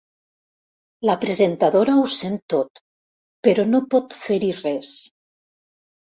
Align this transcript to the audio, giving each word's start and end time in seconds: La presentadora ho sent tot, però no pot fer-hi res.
La 1.09 1.15
presentadora 1.25 1.97
ho 1.97 2.07
sent 2.13 2.39
tot, 2.55 2.81
però 3.49 3.67
no 3.75 3.83
pot 3.93 4.19
fer-hi 4.25 4.53
res. 4.65 4.97